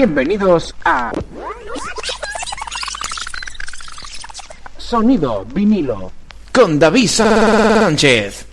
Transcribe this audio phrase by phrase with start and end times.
[0.00, 1.12] Bienvenidos a
[4.78, 6.10] Sonido vinilo
[6.54, 8.46] con David Sánchez.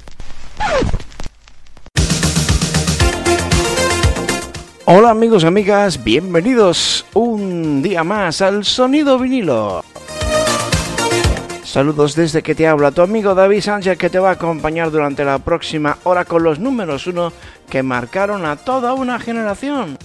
[4.83, 9.85] Hola amigos amigas, bienvenidos un día más al Sonido vinilo.
[11.63, 15.23] Saludos desde que te habla tu amigo David Sánchez que te va a acompañar durante
[15.23, 17.31] la próxima hora con los números uno
[17.69, 19.97] que marcaron a toda una generación.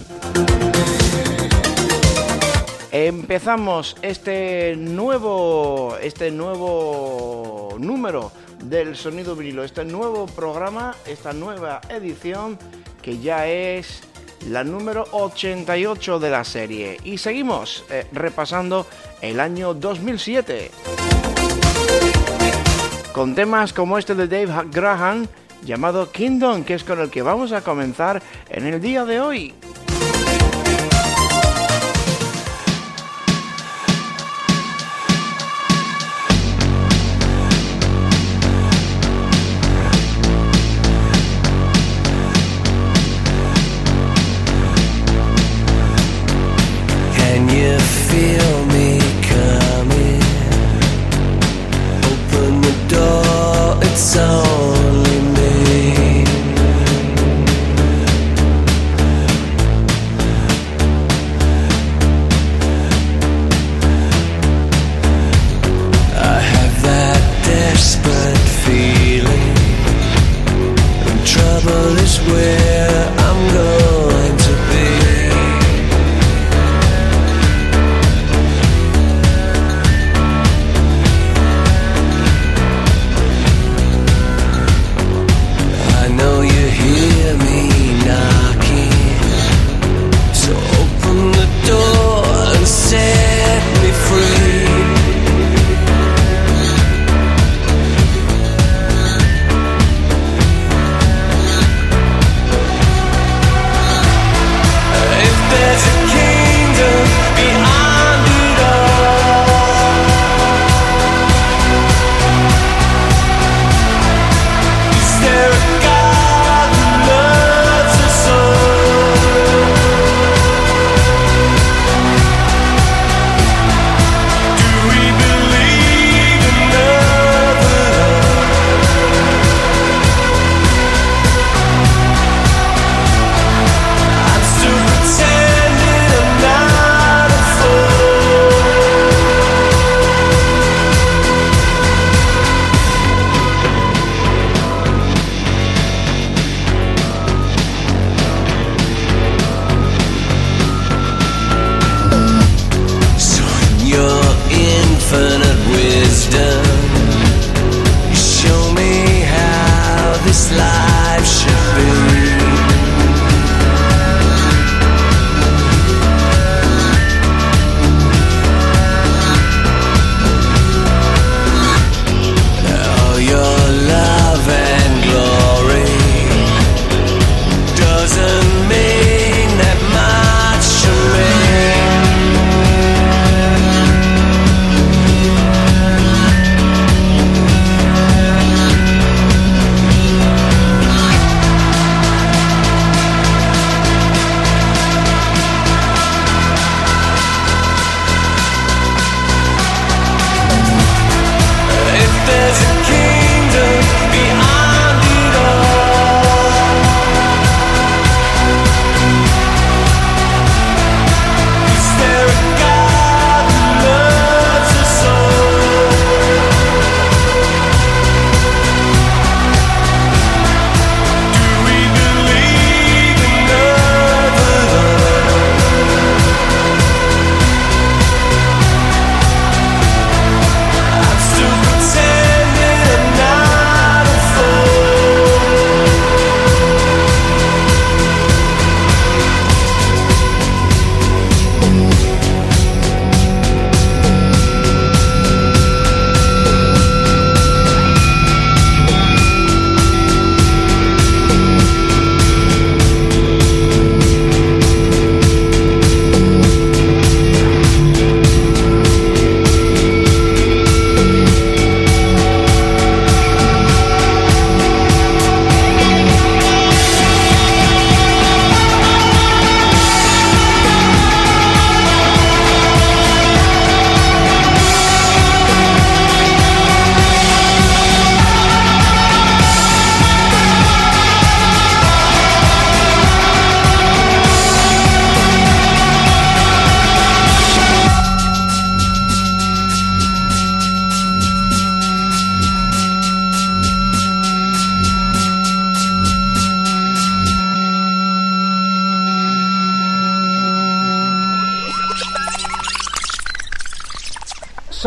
[2.95, 8.31] Empezamos este nuevo, este nuevo número
[8.65, 12.59] del Sonido Vinilo, este nuevo programa, esta nueva edición
[13.01, 14.03] que ya es
[14.47, 16.99] la número 88 de la serie.
[17.03, 18.85] Y seguimos eh, repasando
[19.23, 20.69] el año 2007
[23.11, 25.25] con temas como este de Dave Graham
[25.65, 28.21] llamado Kingdom, que es con el que vamos a comenzar
[28.51, 29.55] en el día de hoy.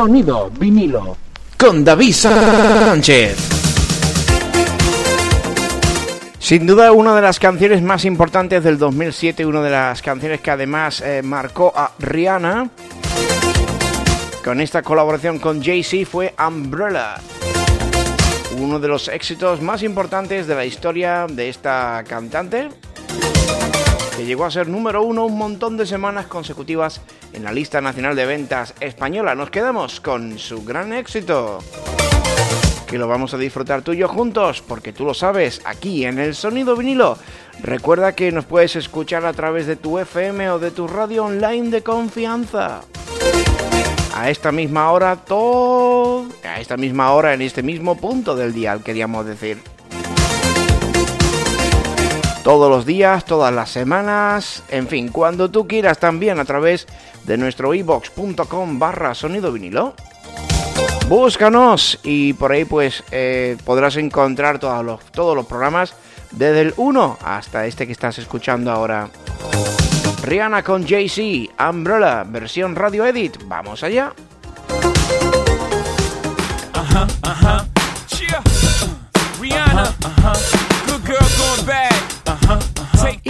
[0.07, 1.17] Vinilo.
[1.59, 3.37] Con David Sánchez.
[6.39, 10.53] Sin duda una de las canciones más importantes del 2007, una de las canciones que
[10.53, 12.71] además eh, marcó a Rihanna
[14.45, 17.17] con esta colaboración con Jay-Z fue Umbrella.
[18.61, 22.69] Uno de los éxitos más importantes de la historia de esta cantante
[24.17, 27.03] que llegó a ser número uno un montón de semanas consecutivas
[27.35, 29.35] en la lista nacional de ventas española.
[29.35, 31.59] Nos quedamos con su gran éxito,
[32.87, 36.19] que lo vamos a disfrutar tú y yo juntos, porque tú lo sabes, aquí en
[36.19, 37.19] el sonido vinilo.
[37.63, 41.69] Recuerda que nos puedes escuchar a través de tu FM o de tu radio online
[41.69, 42.81] de confianza.
[44.15, 46.25] A esta misma hora, todo...
[46.43, 49.76] A esta misma hora, en este mismo punto del día, queríamos decir
[52.47, 56.87] todos los días, todas las semanas, en fin, cuando tú quieras también a través
[57.25, 59.97] de nuestro ibox.com barra sonido vinilo.
[61.09, 65.97] Búscanos y por ahí pues eh, podrás encontrar todos los, todos los programas
[66.31, 69.09] desde el 1 hasta este que estás escuchando ahora.
[70.23, 73.39] Rihanna con JC, Umbrella, versión radio edit.
[73.49, 74.13] Vamos allá.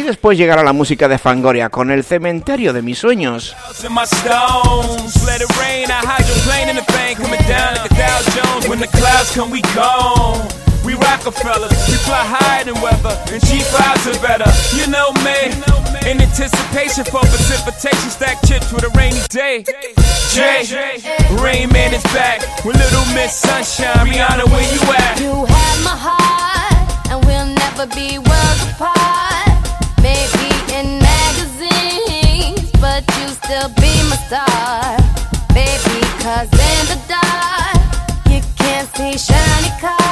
[0.06, 3.55] Después llegará la música de Fangoria con el cementerio de mis sueños.
[10.87, 14.47] We Rockefeller, we fly higher than weather, and G5s are better.
[14.79, 15.50] You know me,
[16.09, 19.64] in anticipation for precipitation, stack chips with a rainy day.
[20.31, 20.62] Jay,
[21.43, 24.06] Rain Man is back with Little Miss Sunshine.
[24.06, 25.19] Rihanna, where you at?
[25.19, 28.45] You have my heart, and we'll never be apart.
[30.06, 34.97] In magazines, but you still be my star.
[35.53, 40.06] Baby, cause in the dark, you can't see shiny cars.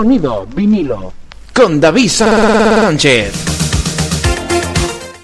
[0.00, 1.12] Sonido vinilo.
[1.52, 3.34] Con David Sánchez.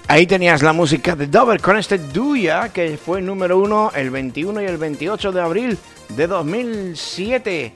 [0.07, 4.61] Ahí tenías la música de Dover con este Duya que fue número uno el 21
[4.61, 7.73] y el 28 de abril de 2007.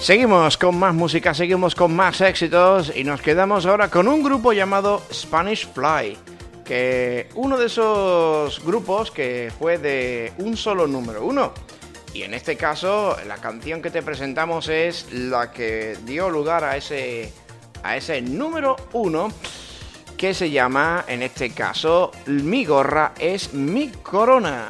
[0.00, 4.54] Seguimos con más música, seguimos con más éxitos y nos quedamos ahora con un grupo
[4.54, 6.16] llamado Spanish Fly,
[6.64, 11.52] que uno de esos grupos que fue de un solo número uno.
[12.14, 16.76] Y en este caso, la canción que te presentamos es la que dio lugar a
[16.76, 17.32] ese,
[17.82, 19.32] a ese número uno,
[20.16, 24.68] que se llama, en este caso, Mi gorra es mi corona.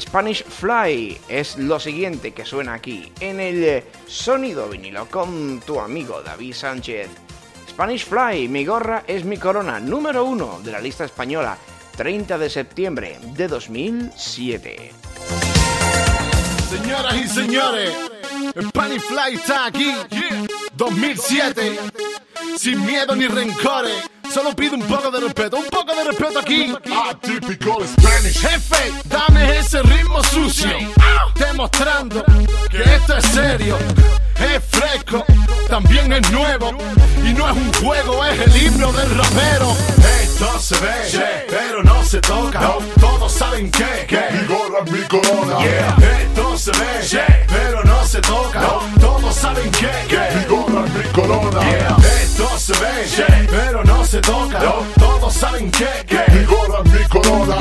[0.00, 6.22] Spanish Fly es lo siguiente que suena aquí en el sonido vinilo con tu amigo
[6.22, 7.08] David Sánchez.
[7.70, 11.56] Spanish Fly, mi gorra es mi corona, número uno de la lista española,
[11.96, 14.92] 30 de septiembre de 2007.
[16.68, 17.90] Señoras y señores,
[18.68, 19.92] Spanish Fly está aquí,
[20.74, 21.78] 2007,
[22.58, 24.04] sin miedo ni rencores.
[24.30, 26.74] Solo pido un poco de respeto, un poco de respeto aquí.
[27.08, 28.40] Atypical Spanish.
[28.40, 30.70] Jefe, dame ese ritmo sucio.
[31.36, 32.22] Demostrando
[32.70, 33.78] que esto es serio.
[34.38, 35.24] Es fresco,
[35.68, 36.72] también es nuevo.
[37.24, 39.74] Y no es un juego, es el himno del rapero.
[40.22, 42.74] Esto se ve, pero no se toca.
[43.00, 43.84] Todos saben que,
[44.32, 45.64] Mi gorra es mi corona.
[45.64, 48.60] Esto se ve, pero no se toca.
[49.00, 49.88] Todos saben que,
[50.34, 51.60] Mi gorra es mi corona.
[52.22, 54.60] Esto se ve, pero no se toca.
[54.98, 55.88] Todos saben que,
[56.32, 57.56] Mi gorra es mi corona.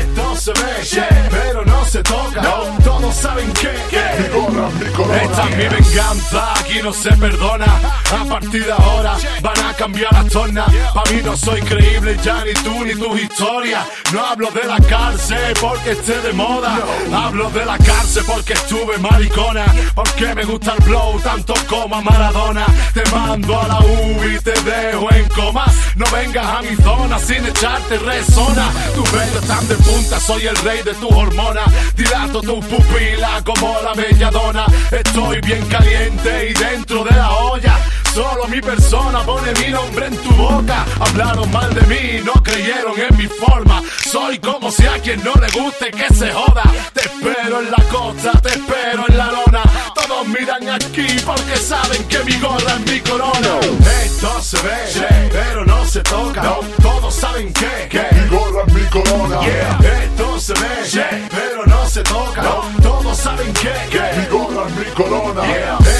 [0.00, 2.42] esto se ve, pero no se toca.
[2.84, 3.72] Todos saben que,
[4.18, 5.22] Mi gorra mi corona.
[5.22, 7.66] esta es mi venganza, aquí no se perdona.
[8.10, 10.68] A partir de ahora van a cambiar las tornas.
[10.94, 13.84] Pa' mí no soy creíble ya ni tú ni tus historias.
[14.12, 16.78] No hablo de la cárcel porque esté de moda.
[17.12, 19.66] Hablo de la cárcel porque estuve maricona.
[19.94, 22.66] Porque me gusta el blow tanto como a Maradona.
[22.94, 25.66] Te mando a la UBI y te dejo en coma.
[25.96, 28.70] No vengas a mi zona sin echarte resona.
[28.94, 31.66] Tus vellos están de punta, soy el rey de tus hormonas.
[31.96, 34.66] Dilato tu pupila como la belladona.
[34.90, 37.78] Estoy bien caliente y dentro de la olla.
[38.18, 40.84] Solo mi persona pone mi nombre en tu boca.
[40.98, 43.80] Hablaron mal de mí, no creyeron en mi forma.
[44.10, 46.64] Soy como si a quien no le guste que se joda.
[46.92, 49.62] Te espero en la costa, te espero en la lona.
[49.94, 53.60] Todos miran aquí porque saben que mi gorra es mi corona.
[54.02, 56.42] Esto se ve, pero no se toca.
[56.82, 59.38] Todos saben que, Mi gorra es mi corona.
[59.46, 62.42] esto se ve, pero no se toca.
[62.82, 63.70] Todos saben que,
[64.18, 65.42] Mi gorra es mi corona.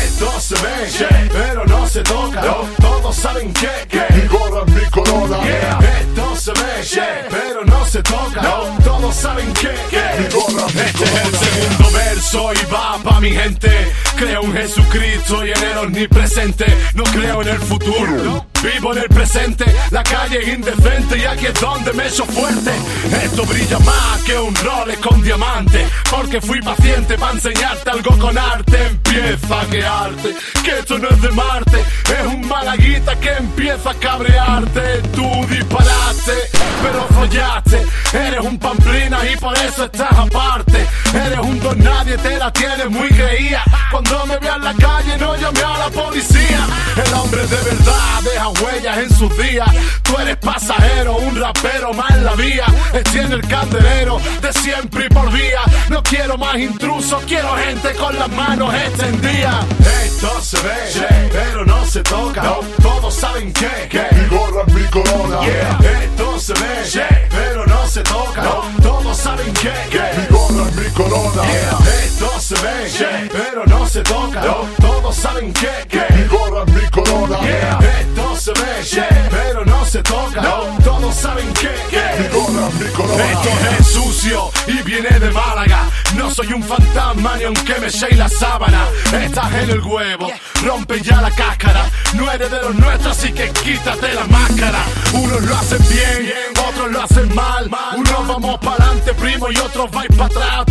[0.03, 2.41] esto se ve, pero no se toca.
[2.81, 3.69] Todos saben que,
[4.15, 5.37] Mi gorra es mi corona.
[6.01, 8.41] esto se ve, pero no se toca.
[8.83, 11.39] Todos saben que, Mi gorra es mi este es el corona.
[11.39, 13.93] segundo verso y va pa' mi gente.
[14.17, 16.65] Creo en Jesucristo y en el omnipresente.
[16.95, 18.47] No creo en el futuro.
[18.63, 22.73] Vivo en el presente, la calle es indecente y aquí es donde me echo fuerte.
[23.23, 28.37] Esto brilla más que un Rolex con diamante, porque fui paciente para enseñarte algo con
[28.37, 28.87] arte.
[28.89, 33.95] Empieza a quearte, que esto no es de Marte, es un malaguita que empieza a
[33.95, 35.03] cabrearte.
[35.15, 36.35] Tú disparaste,
[36.83, 37.87] pero follaste.
[38.13, 40.85] Eres un pamplina y por eso estás aparte.
[41.15, 43.63] Eres un don nadie, te la tienes muy creía.
[43.91, 46.67] Cuando me veas en la calle, no llame a la policía.
[47.07, 49.69] El hombre de verdad deja huellas en sus días.
[50.03, 52.65] Tú eres pasajero, un rapero más en la vía.
[52.93, 55.61] Extiende el candelero de siempre y por vía.
[55.89, 59.65] No quiero más intrusos, quiero gente con las manos extendidas.
[60.05, 62.43] Esto se ve, pero no se toca.
[62.83, 63.69] Todos saben que,
[64.13, 65.39] Mi gorra es mi corona.
[65.47, 67.28] esto se ve,
[67.59, 68.43] pero no se toca.
[68.83, 69.73] Todos saben que,
[70.17, 71.43] Mi gorra es mi corona.
[72.05, 74.43] esto se ve, pero no se toca.
[74.81, 75.69] Todos saben que,
[76.15, 77.39] Mi gorra es mi corona.
[78.01, 80.41] esto se ve, pero no se toca.
[80.85, 81.71] Todos saben que,
[82.19, 83.25] Mi gorra es mi corona.
[83.25, 85.89] esto es sucio y viene de Málaga.
[86.15, 88.87] No soy un fantasma ni aunque me eche la sábana.
[89.13, 90.31] Estás en el huevo,
[90.65, 91.91] rompe ya la cáscara.
[92.15, 94.79] No eres de los nuestros, así que quítate la máscara.
[95.13, 96.33] Unos lo hacen bien,
[96.69, 97.48] otros lo hacen mal.
[97.97, 100.65] Unos vamos para primo, y otros vais para atrás.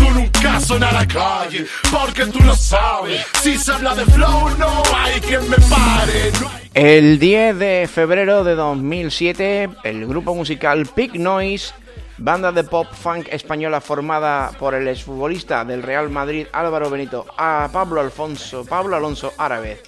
[3.42, 6.32] Si se habla de flow, no hay quien me pare.
[6.74, 11.74] El 10 de febrero de 2007, el grupo musical Big Noise,
[12.18, 17.70] banda de pop funk española formada por el exfutbolista del Real Madrid Álvaro Benito, a
[17.72, 19.82] Pablo Alfonso, Pablo Alonso Árabez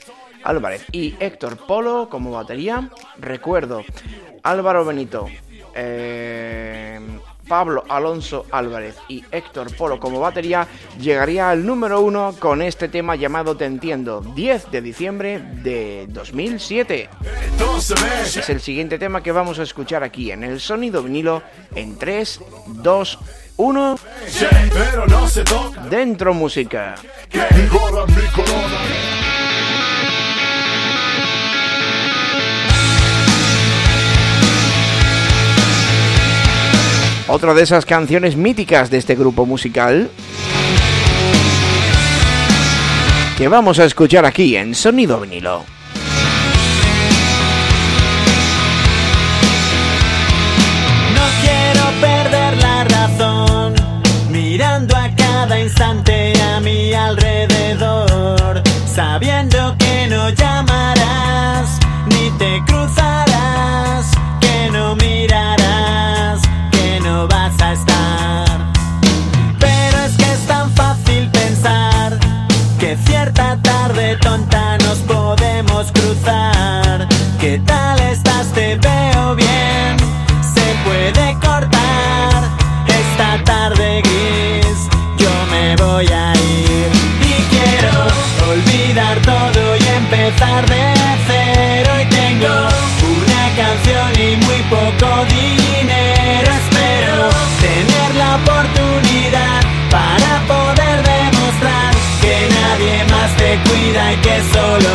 [0.44, 2.90] Álvarez y Héctor Polo como batería.
[3.18, 3.84] Recuerdo,
[4.44, 5.28] Álvaro Benito,
[5.76, 7.00] eh,
[7.50, 10.68] Pablo Alonso Álvarez y Héctor Polo como batería,
[11.02, 17.10] llegaría al número uno con este tema llamado Te Entiendo, 10 de diciembre de 2007.
[18.24, 21.42] Es el siguiente tema que vamos a escuchar aquí en el sonido vinilo
[21.74, 23.20] en 3, 2,
[23.58, 24.00] 1.
[24.72, 25.82] Pero no se toca.
[25.88, 26.96] Dentro música.
[37.32, 40.10] Otra de esas canciones míticas de este grupo musical
[43.38, 45.64] que vamos a escuchar aquí en Sonido Vinilo.
[51.14, 53.76] No quiero perder la razón,
[54.32, 64.08] mirando a cada instante a mi alrededor, sabiendo que no llamarás ni te cruzarás,
[64.42, 65.59] que no mirarás,
[72.98, 76.59] cierta tarde tonta nos podemos cruzar.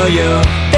[0.06, 0.73] Solo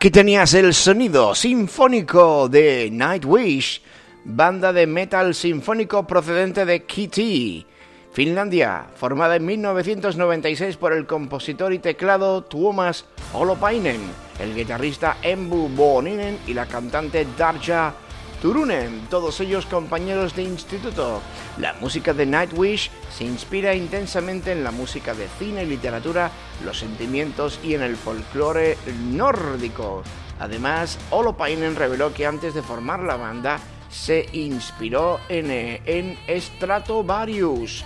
[0.00, 3.82] Aquí tenías el sonido sinfónico de Nightwish,
[4.24, 7.66] banda de metal sinfónico procedente de Kitty,
[8.10, 14.00] Finlandia, formada en 1996 por el compositor y teclado Tuomas Holopainen,
[14.38, 17.92] el guitarrista Embu Booninen y la cantante Darja
[18.40, 21.20] Turunen, todos ellos compañeros de instituto.
[21.58, 26.30] La música de Nightwish se inspira intensamente en la música de cine y literatura,
[26.64, 28.78] los sentimientos y en el folclore
[29.10, 30.02] nórdico.
[30.38, 35.50] Además, Holopainen reveló que antes de formar la banda se inspiró en,
[35.84, 37.84] en Stratovarius,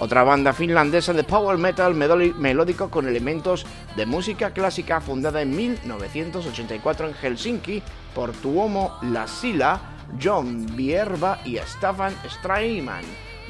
[0.00, 3.64] otra banda finlandesa de power metal melódico con elementos
[3.96, 12.14] de música clásica fundada en 1984 en Helsinki por Tuomo Lasila John Bierba y Stefan
[12.28, 13.04] Strayman,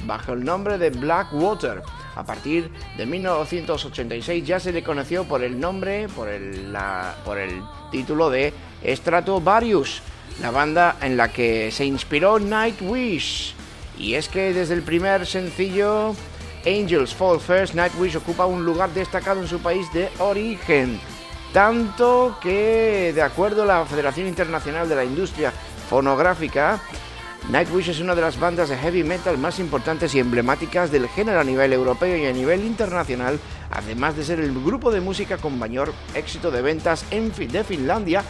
[0.05, 1.83] bajo el nombre de Blackwater.
[2.17, 8.31] A partir de 1986 ya se le conoció por el nombre, por el, el título
[8.31, 8.53] de
[8.87, 10.03] Stratovarius,
[10.41, 13.55] la banda en la que se inspiró Nightwish.
[13.99, 16.15] Y es que desde el primer sencillo
[16.67, 20.99] Angels Fall First, Nightwish ocupa un lugar destacado en su país de origen.
[21.53, 25.53] Tanto que, de acuerdo a la Federación Internacional de la Industria
[25.89, 26.81] fonográfica,
[27.51, 31.41] Nightwish es una de las bandas de heavy metal más importantes y emblemáticas del género
[31.41, 33.39] a nivel europeo y a nivel internacional,
[33.71, 38.25] además de ser el grupo de música con mayor éxito de ventas en de Finlandia,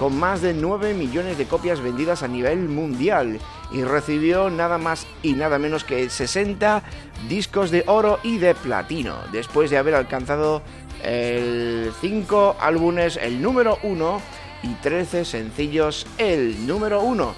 [0.00, 3.38] con más de 9 millones de copias vendidas a nivel mundial
[3.70, 6.82] y recibió nada más y nada menos que 60
[7.28, 10.62] discos de oro y de platino, después de haber alcanzado
[11.04, 14.20] el 5 álbumes, el número 1
[14.66, 17.34] y 13 sencillos el número 1.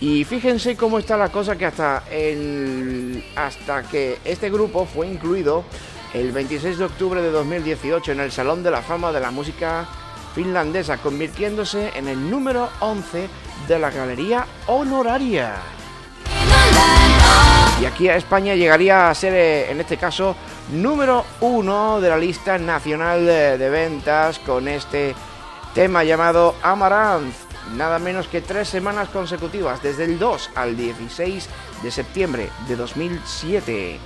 [0.00, 5.64] Y fíjense cómo está la cosa que hasta, el, hasta que este grupo fue incluido
[6.14, 9.86] el 26 de octubre de 2018 en el Salón de la Fama de la Música
[10.34, 13.28] Finlandesa, convirtiéndose en el número 11
[13.66, 15.56] de la Galería Honoraria.
[17.80, 20.36] Y aquí a España llegaría a ser, eh, en este caso,
[20.72, 25.14] número 1 de la lista nacional de ventas con este
[25.74, 27.34] tema llamado Amaranth,
[27.76, 31.48] nada menos que tres semanas consecutivas, desde el 2 al 16
[31.82, 34.00] de septiembre de 2007.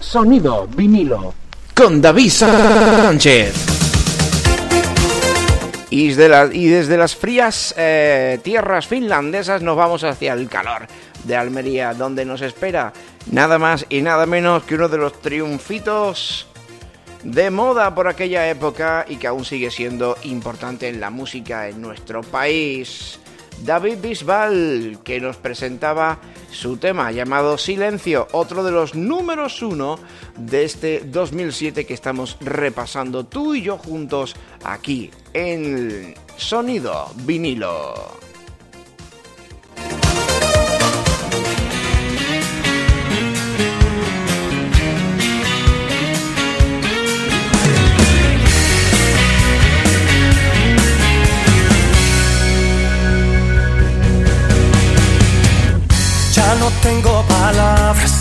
[0.00, 1.34] Sonido vinilo.
[1.74, 3.54] Con David Sánchez.
[5.90, 10.86] Y desde, las frías eh, tierras finlandesas nos vamos hacia el calor
[11.24, 12.92] de Almería, donde nos espera
[13.30, 16.46] nada más y nada menos que uno de los triunfitos
[17.22, 21.80] de moda por aquella época y que aún sigue siendo importante en la música en
[21.80, 23.18] nuestro país.
[23.64, 26.18] David Bisbal, que nos presentaba
[26.50, 29.98] su tema llamado Silencio, otro de los números uno
[30.36, 38.29] de este 2007 que estamos repasando tú y yo juntos aquí en Sonido Vinilo.
[56.82, 58.20] Tengo palabras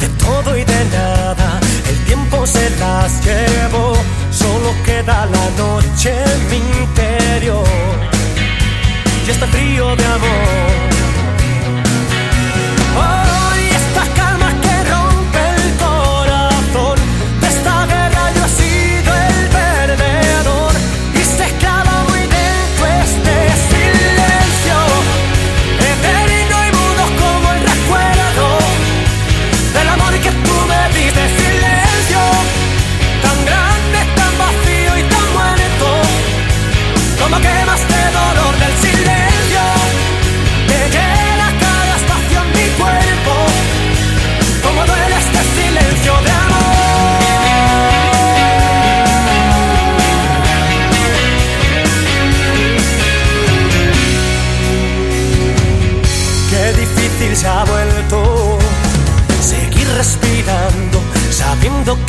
[0.00, 1.60] de todo y de nada.
[1.88, 3.94] El tiempo se las llevó,
[4.30, 7.66] solo queda la noche en mi interior.
[9.26, 10.79] Y está frío de amor.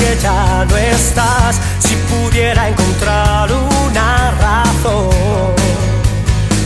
[0.01, 1.59] Que ya no estás.
[1.79, 5.53] Si pudiera encontrar una razón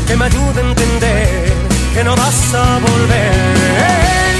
[0.08, 1.54] que me ayude a entender
[1.94, 3.36] que no vas a volver.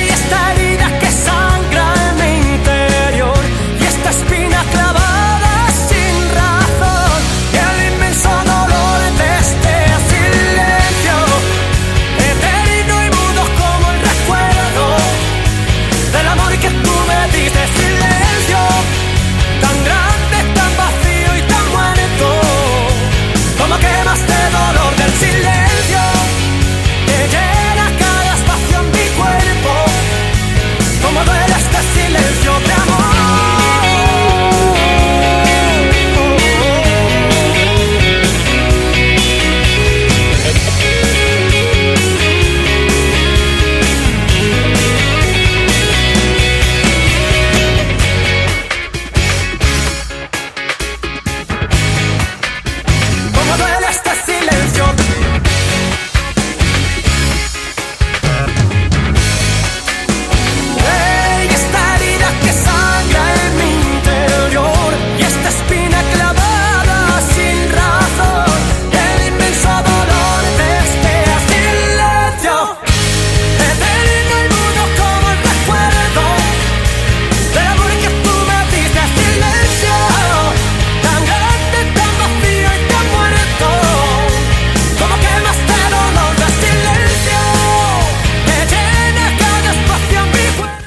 [0.06, 3.42] Y esta herida que sangra en mi interior
[3.82, 5.56] y esta espina clavada
[5.90, 7.20] sin razón
[7.54, 9.74] y el inmenso dolor de este
[10.12, 11.18] silencio
[12.32, 14.86] eterno y mudo como el recuerdo
[16.14, 17.85] del amor que tú me diste.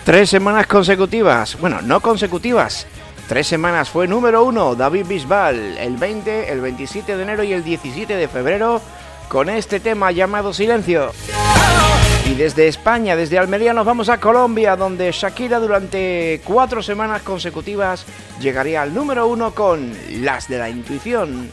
[0.08, 2.86] Tres semanas consecutivas, bueno, no consecutivas,
[3.28, 7.62] tres semanas fue número uno David Bisbal, el 20, el 27 de enero y el
[7.62, 8.80] 17 de febrero,
[9.28, 11.12] con este tema llamado Silencio.
[12.24, 18.06] Y desde España, desde Almería, nos vamos a Colombia, donde Shakira durante cuatro semanas consecutivas
[18.40, 19.92] llegaría al número uno con
[20.22, 21.52] Las de la Intuición.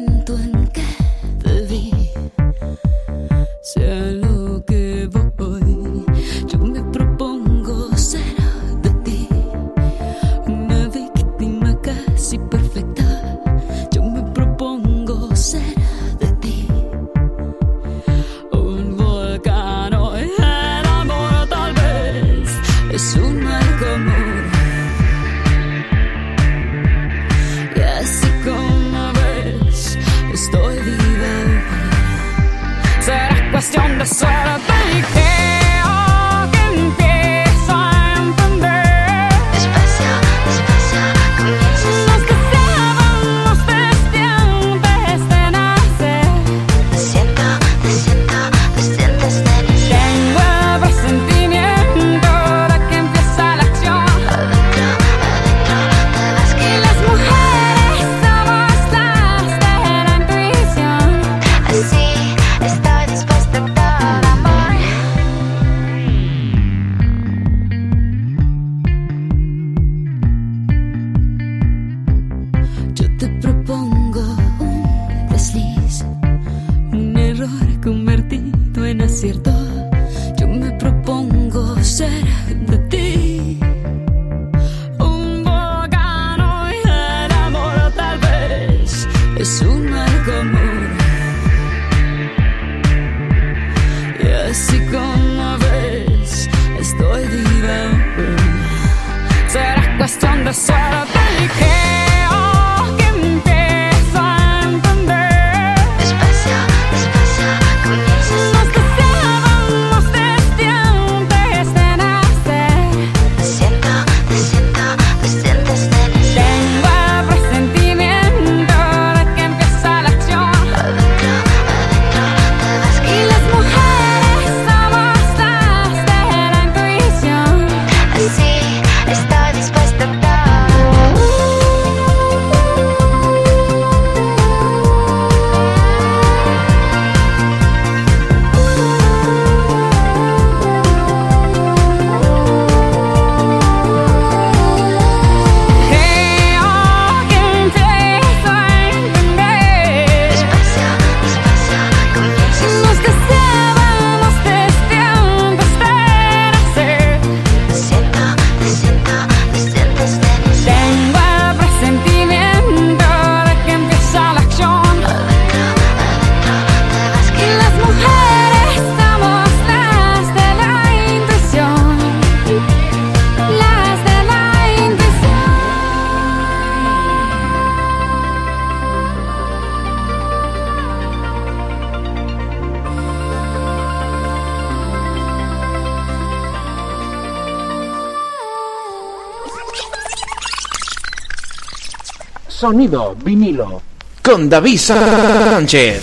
[192.71, 193.81] Sonido vinilo.
[194.23, 196.01] con David Sánchez.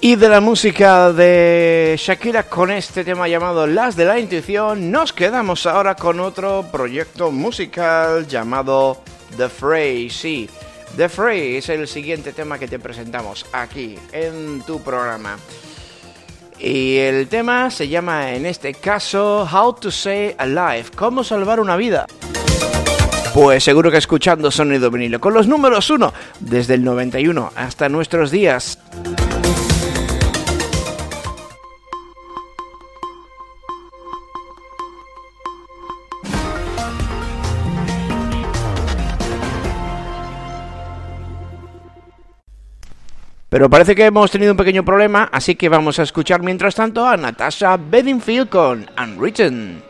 [0.00, 5.12] Y de la música de Shakira con este tema llamado Las de la Intuición, nos
[5.12, 9.00] quedamos ahora con otro proyecto musical llamado
[9.36, 10.10] The Fray.
[10.10, 10.50] Sí,
[10.96, 15.38] The Fray es el siguiente tema que te presentamos aquí en tu programa.
[16.58, 21.76] Y el tema se llama en este caso How to Say Alive, cómo salvar una
[21.76, 22.06] vida.
[23.36, 26.10] Pues seguro que escuchando sonido vinilo, con los números 1
[26.40, 28.78] desde el 91 hasta nuestros días.
[43.50, 47.06] Pero parece que hemos tenido un pequeño problema, así que vamos a escuchar mientras tanto
[47.06, 49.82] a Natasha Bedingfield con Unwritten.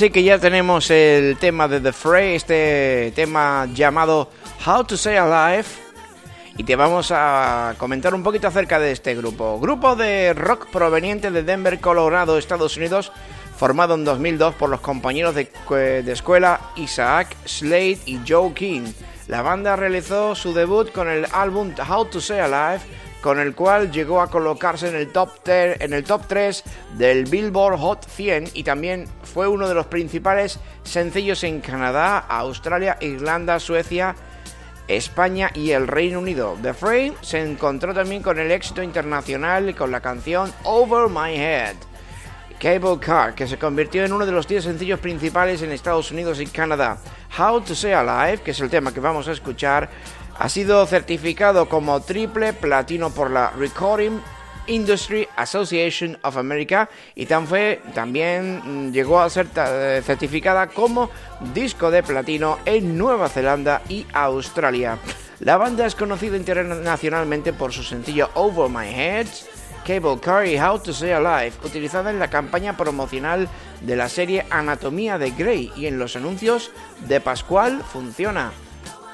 [0.00, 4.30] Ahora sí que ya tenemos el tema de The Fray, este tema llamado
[4.66, 5.66] How to Say Alive.
[6.56, 9.60] Y te vamos a comentar un poquito acerca de este grupo.
[9.60, 13.12] Grupo de rock proveniente de Denver, Colorado, Estados Unidos,
[13.58, 18.90] formado en 2002 por los compañeros de, de escuela Isaac Slade y Joe King.
[19.28, 22.80] La banda realizó su debut con el álbum How to Say Alive,
[23.20, 26.64] con el cual llegó a colocarse en el top, ter- en el top 3
[26.96, 32.96] del Billboard Hot 100 y también fue uno de los principales sencillos en Canadá, Australia,
[33.00, 34.14] Irlanda, Suecia,
[34.88, 36.56] España y el Reino Unido.
[36.62, 41.76] The Frame se encontró también con el éxito internacional con la canción Over My Head.
[42.58, 46.40] Cable Car, que se convirtió en uno de los 10 sencillos principales en Estados Unidos
[46.40, 46.98] y Canadá.
[47.38, 49.88] How to Say Alive, que es el tema que vamos a escuchar,
[50.40, 54.18] ha sido certificado como triple platino por la Recording
[54.68, 61.10] Industry Association of America y también mm, llegó a ser eh, certificada como
[61.52, 64.96] disco de platino en Nueva Zelanda y Australia.
[65.40, 69.26] La banda es conocida internacionalmente por su sencillo Over My Head,
[69.86, 73.46] Cable Car y How to Say Alive, utilizada en la campaña promocional
[73.82, 76.70] de la serie Anatomía de Grey y en los anuncios
[77.06, 78.52] de Pascual funciona.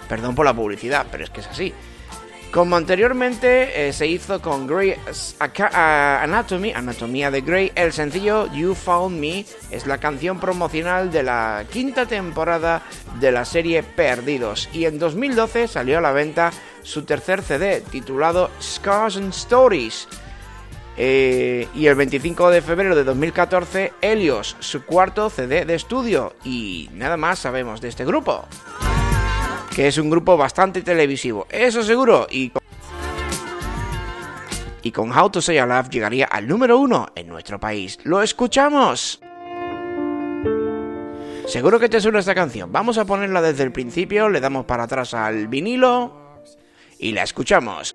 [0.09, 1.75] Perdón por la publicidad, pero es que es así.
[2.57, 9.19] Como anteriormente eh, se hizo con ah, Anatomy, Anatomía de Grey, el sencillo You Found
[9.19, 12.83] Me es la canción promocional de la quinta temporada
[13.21, 16.51] de la serie Perdidos y en 2012 salió a la venta
[16.83, 20.09] su tercer CD titulado Scars and Stories.
[20.97, 26.35] Eh, y el 25 de febrero de 2014, Helios, su cuarto CD de estudio.
[26.43, 28.47] Y nada más sabemos de este grupo.
[29.77, 32.27] Que es un grupo bastante televisivo, eso seguro.
[32.31, 32.51] Y
[34.91, 37.99] con, How to Say Alive llegaría al número uno en nuestro país.
[38.05, 39.21] ¡Lo escuchamos!
[41.47, 42.73] Seguro que te suena esta canción.
[42.73, 46.41] Vamos a ponerla desde el principio, le damos para atrás al vinilo
[46.99, 47.95] y la escuchamos.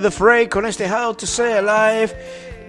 [0.00, 2.16] The Fray con este How to Stay Alive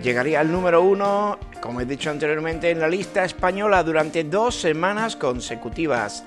[0.03, 5.15] llegaría al número uno, como he dicho anteriormente, en la lista española durante dos semanas
[5.15, 6.25] consecutivas.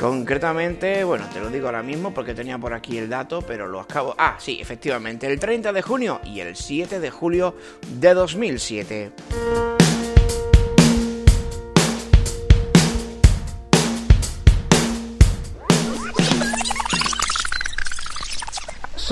[0.00, 3.80] Concretamente, bueno, te lo digo ahora mismo porque tenía por aquí el dato, pero lo
[3.80, 4.14] acabo...
[4.16, 7.54] Ah, sí, efectivamente, el 30 de junio y el 7 de julio
[8.00, 9.71] de 2007.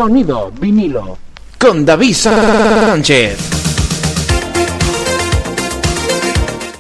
[0.01, 1.19] Sonido vinilo.
[1.59, 3.37] con David Sánchez.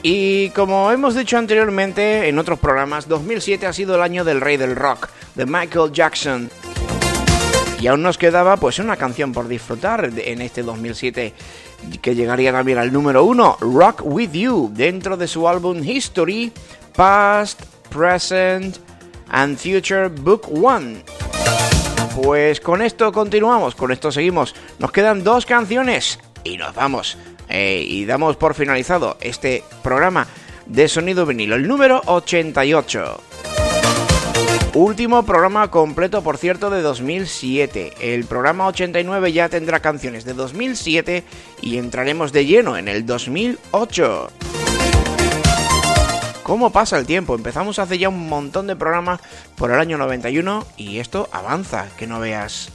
[0.03, 4.57] Y como hemos dicho anteriormente en otros programas, 2007 ha sido el año del rey
[4.57, 6.49] del rock, de Michael Jackson.
[7.79, 11.35] Y aún nos quedaba pues una canción por disfrutar en este 2007
[12.01, 16.51] que llegaría también al número uno, Rock With You, dentro de su álbum History,
[16.97, 17.61] Past,
[17.91, 18.79] Present
[19.29, 21.05] and Future Book One.
[22.15, 24.55] Pues con esto continuamos, con esto seguimos.
[24.79, 27.17] Nos quedan dos canciones y nos vamos.
[27.49, 30.27] Eh, y damos por finalizado este programa
[30.67, 33.21] de sonido vinilo, el número 88.
[34.75, 37.95] Último programa completo, por cierto, de 2007.
[38.01, 41.25] El programa 89 ya tendrá canciones de 2007
[41.61, 44.31] y entraremos de lleno en el 2008.
[46.51, 47.37] ¿Cómo pasa el tiempo?
[47.37, 49.21] Empezamos hace ya un montón de programas
[49.55, 52.71] por el año 91 y esto avanza, que no veas.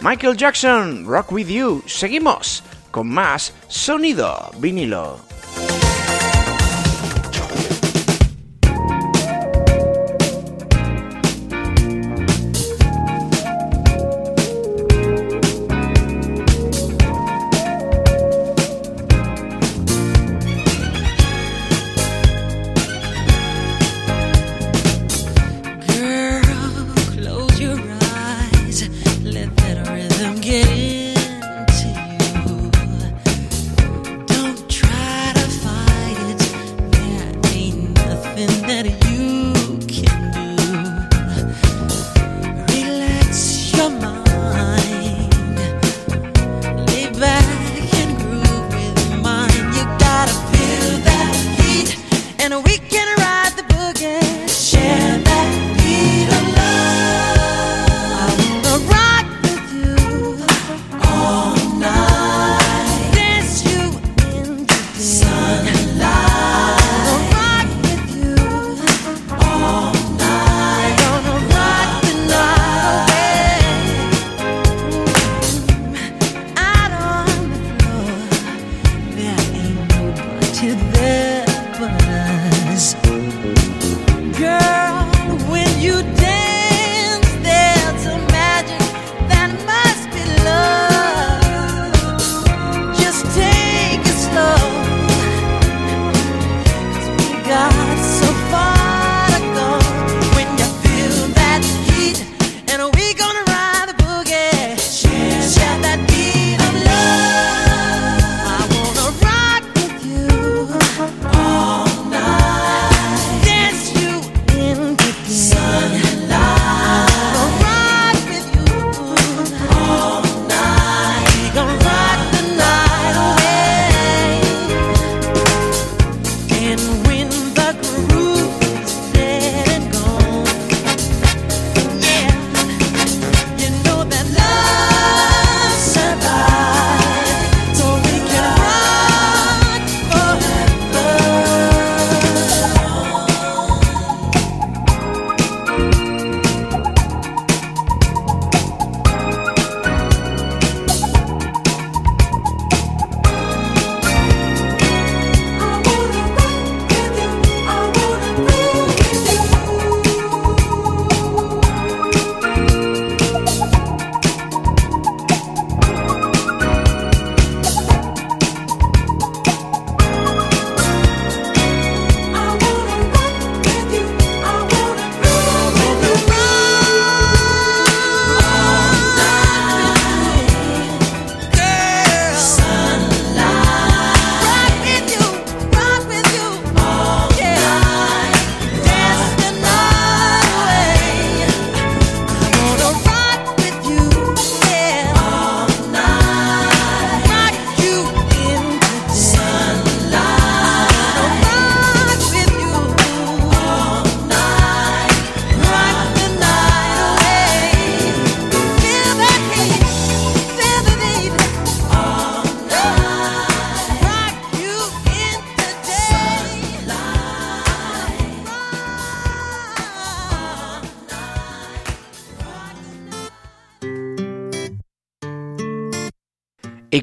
[0.00, 1.84] Michael Jackson, Rock With You.
[1.86, 5.20] Seguimos con más sonido vinilo.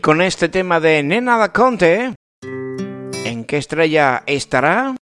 [0.09, 2.15] con este tema de Nena da Conte.
[2.41, 4.95] ¿En qué estrella estará?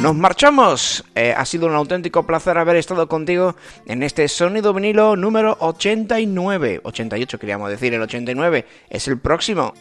[0.00, 1.04] Nos marchamos.
[1.14, 6.80] Eh, ha sido un auténtico placer haber estado contigo en este sonido vinilo número 89.
[6.82, 9.74] 88 queríamos decir, el 89 es el próximo.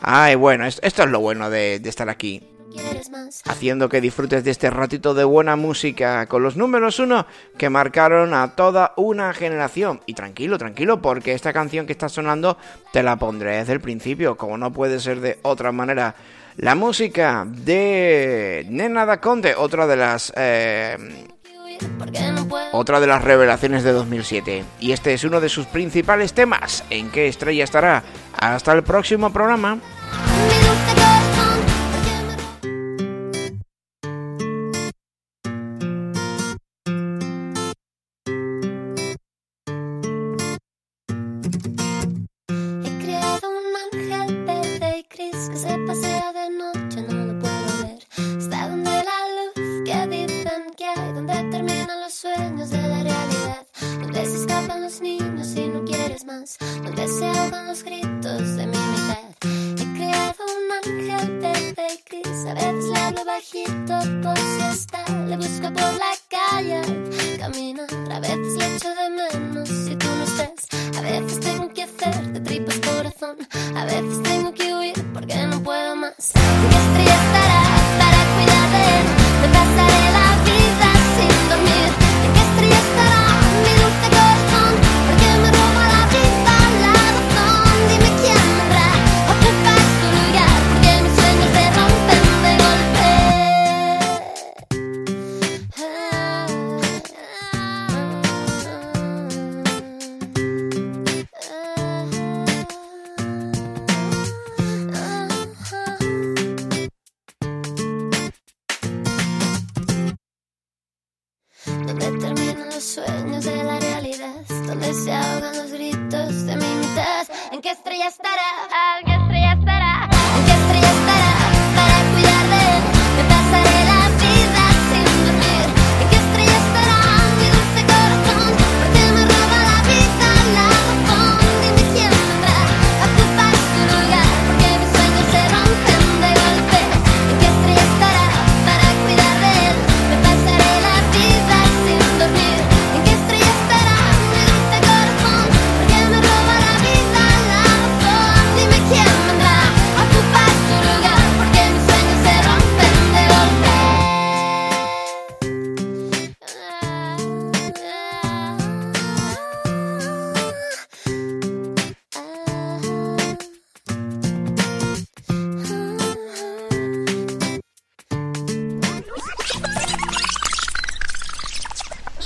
[0.00, 2.57] Ay, bueno, esto es lo bueno de estar aquí
[3.44, 7.26] haciendo que disfrutes de este ratito de buena música con los números uno
[7.56, 10.00] que marcaron a toda una generación.
[10.06, 12.58] Y tranquilo, tranquilo, porque esta canción que está sonando
[12.92, 16.14] te la pondré desde el principio, como no puede ser de otra manera.
[16.56, 20.32] La música de Nena Daconte otra de las...
[20.36, 20.96] Eh,
[22.72, 24.64] otra de las revelaciones de 2007.
[24.80, 26.84] Y este es uno de sus principales temas.
[26.90, 28.02] ¿En qué estrella estará?
[28.36, 29.78] Hasta el próximo programa.